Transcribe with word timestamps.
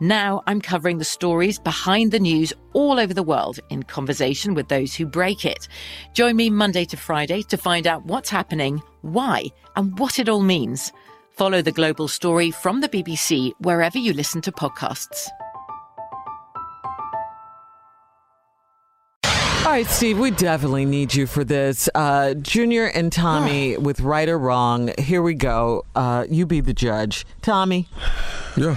Now 0.00 0.42
I'm 0.46 0.60
covering 0.60 0.98
the 0.98 1.04
stories 1.04 1.58
behind 1.58 2.12
the 2.12 2.18
news 2.18 2.52
all 2.74 3.00
over 3.00 3.14
the 3.14 3.22
world 3.22 3.60
in 3.70 3.82
conversation 3.82 4.52
with 4.52 4.68
those 4.68 4.94
who 4.94 5.06
break 5.06 5.46
it. 5.46 5.68
Join 6.12 6.36
me 6.36 6.50
Monday 6.50 6.84
to 6.86 6.96
Friday 6.98 7.42
to 7.44 7.56
find 7.56 7.86
out 7.86 8.04
what's 8.04 8.28
happening, 8.28 8.82
why, 9.00 9.46
and 9.74 9.98
what 9.98 10.18
it 10.18 10.28
all 10.28 10.42
means. 10.42 10.92
Follow 11.30 11.62
the 11.62 11.72
global 11.72 12.08
story 12.08 12.50
from 12.50 12.82
the 12.82 12.88
BBC 12.90 13.52
wherever 13.60 13.96
you 13.96 14.12
listen 14.12 14.42
to 14.42 14.52
podcasts. 14.52 15.28
All 19.24 19.72
right, 19.72 19.86
Steve, 19.86 20.18
we 20.18 20.30
definitely 20.30 20.84
need 20.84 21.14
you 21.14 21.26
for 21.26 21.42
this. 21.42 21.88
Uh, 21.94 22.34
Junior 22.34 22.84
and 22.84 23.10
Tommy 23.10 23.76
with 23.78 24.00
right 24.00 24.28
or 24.28 24.38
wrong. 24.38 24.92
Here 24.98 25.22
we 25.22 25.34
go. 25.34 25.84
Uh, 25.94 26.26
you 26.30 26.46
be 26.46 26.60
the 26.60 26.72
judge. 26.74 27.26
Tommy. 27.42 27.88
Yeah. 28.56 28.76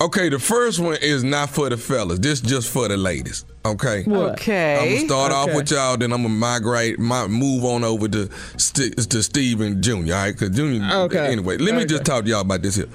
Okay, 0.00 0.28
the 0.28 0.38
first 0.38 0.80
one 0.80 0.96
is 1.00 1.22
not 1.22 1.50
for 1.50 1.68
the 1.68 1.76
fellas. 1.76 2.18
This 2.18 2.40
just 2.40 2.68
for 2.70 2.88
the 2.88 2.96
ladies. 2.96 3.44
Okay. 3.64 4.04
Okay. 4.06 4.78
I'm 4.78 4.94
gonna 4.96 5.06
start 5.06 5.32
off 5.32 5.54
with 5.54 5.70
y'all, 5.70 5.96
then 5.96 6.12
I'm 6.12 6.22
gonna 6.22 6.34
migrate, 6.34 6.98
my, 6.98 7.28
move 7.28 7.64
on 7.64 7.84
over 7.84 8.08
to 8.08 8.28
St- 8.56 8.96
to 9.10 9.22
Steve 9.22 9.60
and 9.60 9.82
Junior. 9.82 10.14
All 10.14 10.22
right, 10.22 10.36
cause 10.36 10.50
Junior. 10.50 10.88
Okay. 10.92 11.32
Anyway, 11.32 11.58
let 11.58 11.74
me 11.74 11.84
just 11.84 12.04
talk 12.04 12.24
to 12.24 12.30
y'all 12.30 12.40
about 12.40 12.62
this 12.62 12.76
here. 12.76 12.88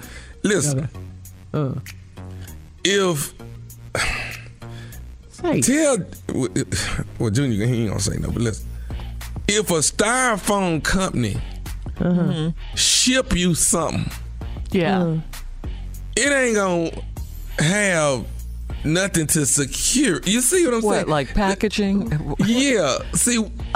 Listen, 0.44 0.90
uh. 1.54 1.74
if 2.84 3.34
tell 5.62 5.98
well 7.20 7.30
Junior 7.30 7.66
he 7.66 7.82
ain't 7.84 7.90
gonna 7.90 8.00
say 8.00 8.18
no, 8.18 8.30
but 8.32 8.42
listen, 8.42 8.68
if 9.48 9.70
a 9.70 9.76
styrofoam 9.76 10.84
company 10.84 11.38
uh-huh. 12.00 12.52
ship 12.76 13.36
you 13.36 13.56
something, 13.56 14.12
Yeah. 14.72 15.02
Uh-huh. 15.02 15.22
It 16.18 16.32
ain't 16.32 16.56
gonna 16.56 16.92
have 17.60 18.26
nothing 18.84 19.28
to 19.28 19.46
secure. 19.46 20.20
You 20.26 20.42
see 20.42 20.66
what 20.66 20.74
I'm 20.76 20.82
What, 20.82 20.94
saying? 20.96 21.08
like 21.08 21.34
packaging? 21.34 22.36
Yeah. 22.46 22.98
See, 23.14 23.36
if 23.38 23.46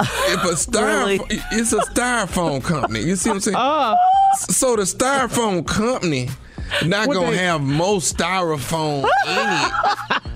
styrofoam, 0.56 1.26
it's 1.52 1.72
a 1.72 1.78
styrofoam 1.80 2.62
company. 2.62 3.02
You 3.02 3.16
see 3.16 3.30
what 3.30 3.36
I'm 3.36 3.40
saying? 3.40 3.56
Uh. 3.56 3.96
so 4.36 4.76
the 4.76 4.82
styrofoam 4.82 5.66
company 5.66 6.28
not 6.86 7.06
What 7.08 7.14
gonna 7.14 7.32
they- 7.32 7.36
have 7.38 7.60
most 7.60 8.16
styrofoam 8.16 9.04
in 9.04 9.04
it 9.28 10.22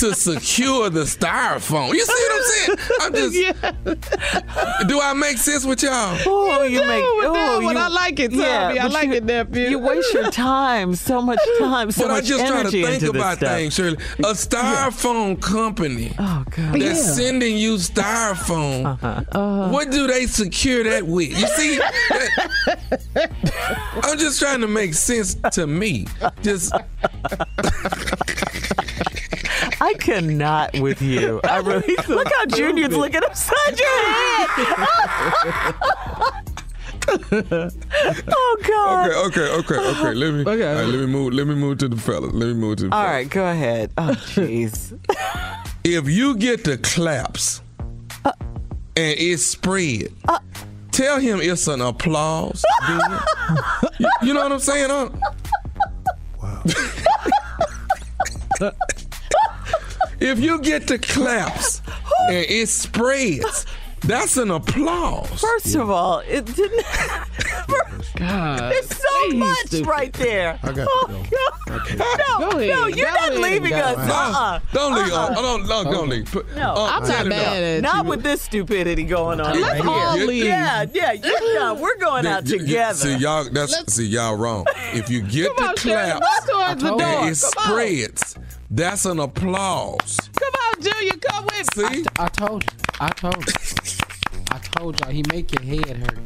to 0.00 0.14
secure 0.14 0.90
the 0.90 1.00
styrofoam. 1.04 1.92
You 1.94 2.04
see 2.04 2.12
what 2.12 2.32
I'm 2.32 2.42
saying? 2.42 2.78
I'm 3.00 3.14
just. 3.14 4.88
Do 4.88 5.00
I 5.00 5.12
make 5.14 5.36
sense 5.38 5.64
with 5.64 5.82
y'all? 5.82 6.16
Oh, 6.26 6.62
you, 6.64 6.80
do 6.80 6.86
make. 6.86 7.04
with 7.04 7.32
that 7.34 7.48
oh, 7.50 7.60
one. 7.60 7.74
you, 7.76 7.80
I 7.80 7.88
like 7.88 8.18
it, 8.18 8.30
Tommy. 8.30 8.78
I 8.78 8.86
like 8.86 9.08
you, 9.08 9.14
it, 9.14 9.24
nephew. 9.24 9.68
You 9.68 9.78
waste 9.78 10.12
your 10.14 10.30
time, 10.30 10.94
so 10.94 11.20
much 11.20 11.38
time, 11.58 11.90
so 11.90 12.02
but 12.04 12.10
I'm 12.10 12.16
much 12.18 12.24
just 12.26 12.46
trying 12.46 12.64
to 12.64 12.70
think 12.70 13.02
about 13.14 13.36
stuff. 13.38 13.52
things, 13.52 13.74
Shirley. 13.74 13.96
A 14.18 14.32
styrofoam 14.32 15.40
company 15.40 16.12
Oh 16.18 16.44
God. 16.50 16.74
that's 16.74 16.82
Yeah. 16.82 16.94
sending 16.94 17.56
you 17.58 17.74
styrofoam. 17.76 18.86
Uh-huh. 19.02 19.68
What 19.68 19.90
do 19.90 20.06
they 20.06 20.26
secure 20.26 20.84
that 20.84 21.06
with? 21.06 21.30
You 21.30 21.46
see, 21.48 21.76
that- 21.78 23.30
I'm 24.02 24.18
just 24.18 24.40
trying 24.40 24.60
to 24.62 24.68
make 24.68 24.94
sense 24.94 25.34
to 25.52 25.66
me. 25.66 26.06
Just 26.42 26.72
I 29.80 29.94
cannot 29.94 30.78
with 30.78 31.00
you. 31.02 31.40
I 31.44 31.56
really 31.64 31.96
look 32.08 32.28
how 32.32 32.46
Junior's 32.46 32.94
looking 32.96 33.22
upside 33.24 33.78
your 33.78 33.88
head. 34.04 35.74
oh 38.28 38.56
God. 38.66 39.10
okay, 39.26 39.40
okay, 39.40 39.74
okay, 39.74 39.74
okay. 39.98 40.14
Let 40.14 40.34
me, 40.34 40.40
Okay. 40.42 40.68
all 40.68 40.74
right, 40.76 40.86
let 40.86 41.00
me 41.00 41.06
move. 41.06 41.32
Let 41.32 41.46
me 41.46 41.54
move 41.54 41.78
to 41.78 41.88
the 41.88 41.96
fellas. 41.96 42.32
Let 42.34 42.46
me 42.48 42.54
move 42.54 42.76
to 42.78 42.88
the. 42.88 42.94
All 42.94 43.00
fellas. 43.02 43.12
right, 43.14 43.30
go 43.30 43.46
ahead. 43.46 43.90
Oh 43.98 44.10
jeez. 44.34 44.98
If 45.84 46.08
you 46.08 46.36
get 46.36 46.64
the 46.64 46.76
claps 46.78 47.62
Uh. 48.24 48.32
and 48.96 49.18
it 49.18 49.38
spread. 49.38 50.08
Tell 50.92 51.18
him 51.20 51.40
it's 51.40 51.66
an 51.68 51.80
applause. 51.80 52.64
you, 53.98 54.08
you 54.22 54.34
know 54.34 54.42
what 54.42 54.52
I'm 54.52 54.58
saying? 54.58 54.90
Huh? 54.90 55.08
If 60.20 60.38
you 60.38 60.60
get 60.60 60.86
the 60.86 60.98
claps 60.98 61.82
and 62.28 62.36
it 62.48 62.68
spreads, 62.68 63.66
that's 64.02 64.36
an 64.38 64.50
applause. 64.50 65.40
First 65.40 65.74
of 65.74 65.90
all, 65.90 66.20
it 66.20 66.46
didn't. 66.46 66.84
God. 68.16 68.58
There's 68.72 68.88
so 68.88 69.08
Please, 69.28 69.34
much 69.34 69.58
stupid. 69.66 69.86
right 69.86 70.12
there. 70.14 70.58
I 70.62 70.72
got 70.72 70.88
oh, 70.90 71.06
to 71.06 71.12
go. 71.12 71.76
God. 71.96 72.18
No, 72.40 72.50
Go 72.50 72.58
ahead. 72.58 72.68
no, 72.68 72.86
you're 72.86 73.06
Go 73.06 73.14
not 73.14 73.28
ahead. 73.30 73.38
leaving 73.40 73.70
Go 73.70 73.76
us. 73.78 73.96
ahead. 73.96 74.10
Uh-uh. 74.10 74.60
Don't 74.72 74.94
leave. 74.94 75.12
Uh, 75.12 75.34
don't, 75.34 75.66
don't, 75.68 75.84
don't 75.92 76.08
leave. 76.08 76.26
Put- 76.32 76.54
No, 76.56 76.72
uh, 76.74 76.90
I'm 76.94 77.08
not 77.08 77.26
mad 77.26 77.62
at 77.62 77.82
Not 77.82 78.04
you. 78.04 78.10
with 78.10 78.22
this 78.22 78.42
stupidity 78.42 79.04
going 79.04 79.40
on. 79.40 79.58
Let's 79.60 79.80
right 79.84 79.86
all 79.88 80.16
here. 80.16 80.26
leave. 80.26 80.44
Yeah, 80.44 80.84
yeah, 80.92 81.12
you're 81.12 81.38
done. 81.54 81.80
We're 81.80 81.96
going 81.98 82.26
out 82.26 82.46
You- 82.46 82.54
you- 82.56 82.58
together. 82.66 82.94
See 82.98 83.16
y'all. 83.16 83.44
That's 83.50 83.92
see 83.94 84.06
y'all 84.06 84.36
wrong. 84.36 84.66
If 84.92 85.08
you 85.10 85.22
get 85.22 85.54
Come 85.56 85.56
the 85.56 85.70
on, 85.70 85.76
Shirley. 85.76 86.10
claps 86.10 86.20
Walk 86.20 86.48
towards 86.48 86.82
the 86.82 86.92
and 86.92 87.00
it 87.00 87.04
Come 87.04 87.24
on. 87.24 87.34
spreads, 87.34 88.36
that's 88.70 89.04
an 89.04 89.20
applause. 89.20 90.18
Come 90.38 90.52
on, 90.66 90.82
Junior. 90.82 91.12
Come 91.28 91.44
with 91.46 91.76
me. 91.76 91.84
See? 92.00 92.04
I 92.18 92.28
told 92.28 92.64
you. 92.64 92.70
I 93.00 93.08
told 93.10 93.46
you. 93.46 93.52
I 94.52 94.58
told 94.58 94.98
y'all 95.00 95.10
he 95.10 95.22
make 95.30 95.52
your 95.52 95.62
head 95.62 95.96
hurt. 95.96 96.18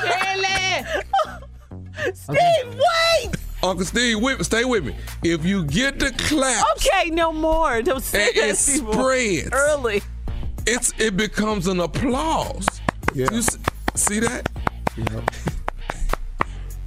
Shirley. 0.00 0.84
Steve, 2.14 2.74
wait. 2.74 3.30
Uncle 3.62 3.84
Steve, 3.84 4.20
with, 4.22 4.42
stay 4.46 4.64
with 4.64 4.86
me. 4.86 4.96
If 5.22 5.44
you 5.44 5.64
get 5.66 5.98
the 5.98 6.10
clap, 6.12 6.64
Okay, 6.76 7.10
no 7.10 7.30
more. 7.32 7.82
Don't 7.82 8.02
say 8.02 8.28
and 8.28 8.36
that 8.36 8.58
it 8.58 8.68
anymore. 8.68 8.94
spreads, 8.94 9.48
early. 9.52 10.02
it's 10.66 10.92
it 10.98 11.16
becomes 11.16 11.66
an 11.66 11.80
applause. 11.80 12.66
Yeah. 13.14 13.28
You 13.30 13.38
s- 13.38 13.58
see 13.94 14.20
that? 14.20 14.48
Yep. 14.96 15.30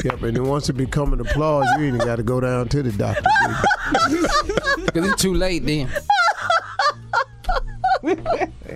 Yep, 0.04 0.22
and 0.24 0.36
then 0.36 0.44
once 0.46 0.70
it 0.70 0.74
become 0.74 1.14
an 1.14 1.22
applause, 1.22 1.66
you 1.78 1.86
ain't 1.86 2.00
got 2.00 2.18
to 2.18 2.24
go 2.24 2.42
down 2.42 2.68
to 2.70 2.84
the 2.84 2.92
doctor. 2.92 3.24
Cause 4.94 5.08
it's 5.08 5.22
too 5.22 5.34
late 5.34 5.66
then. 5.66 5.90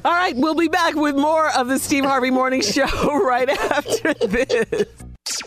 All 0.06 0.14
right, 0.14 0.34
we'll 0.38 0.56
be 0.56 0.70
back 0.70 0.96
with 0.96 1.16
more 1.16 1.52
of 1.58 1.68
the 1.68 1.80
Steve 1.80 2.06
Harvey 2.06 2.32
Morning 2.32 2.62
Show 2.64 2.86
right 3.24 3.50
after 3.50 4.14
this. 4.14 4.86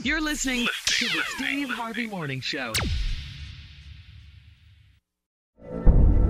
You're 0.03 0.21
listening 0.21 0.67
to 0.87 1.05
the 1.07 1.23
Steve 1.37 1.71
Harvey 1.71 2.07
Morning 2.07 2.41
Show. 2.41 2.75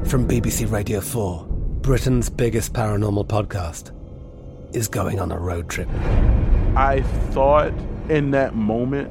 From 0.05 0.29
BBC 0.29 0.71
Radio 0.71 1.01
4, 1.01 1.47
Britain's 1.83 2.31
biggest 2.31 2.73
paranormal 2.73 3.27
podcast 3.27 3.91
is 4.75 4.87
going 4.87 5.19
on 5.19 5.33
a 5.33 5.39
road 5.39 5.69
trip. 5.69 5.89
I 6.77 7.03
thought 7.31 7.73
in 8.09 8.31
that 8.31 8.55
moment, 8.55 9.11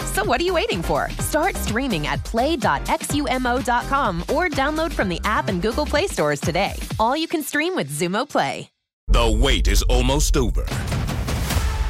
So 0.13 0.25
what 0.25 0.41
are 0.41 0.43
you 0.43 0.53
waiting 0.53 0.81
for? 0.81 1.09
Start 1.19 1.55
streaming 1.55 2.05
at 2.07 2.23
play.xumo.com 2.25 4.21
or 4.23 4.49
download 4.49 4.91
from 4.91 5.07
the 5.07 5.21
app 5.23 5.47
and 5.47 5.61
Google 5.61 5.85
Play 5.85 6.07
stores 6.07 6.41
today. 6.41 6.73
All 6.99 7.15
you 7.15 7.27
can 7.29 7.41
stream 7.41 7.75
with 7.75 7.89
Xumo 7.89 8.27
Play. 8.27 8.69
The 9.07 9.39
wait 9.41 9.67
is 9.67 9.83
almost 9.83 10.37
over. 10.37 10.65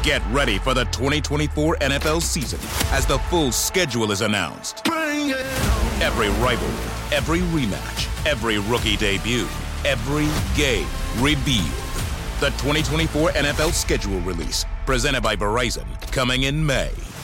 Get 0.03 0.21
ready 0.31 0.57
for 0.57 0.73
the 0.73 0.85
2024 0.85 1.77
NFL 1.77 2.21
season 2.21 2.59
as 2.91 3.05
the 3.05 3.19
full 3.29 3.51
schedule 3.51 4.11
is 4.11 4.21
announced. 4.21 4.87
Every 4.87 6.29
rivalry, 6.43 7.15
every 7.15 7.39
rematch, 7.39 8.25
every 8.25 8.57
rookie 8.57 8.97
debut, 8.97 9.47
every 9.85 10.29
game 10.55 10.87
revealed. 11.19 11.69
The 12.39 12.49
2024 12.57 13.31
NFL 13.31 13.71
schedule 13.71 14.19
release, 14.21 14.65
presented 14.87 15.21
by 15.21 15.35
Verizon, 15.35 15.85
coming 16.11 16.43
in 16.43 16.65
May. 16.65 16.91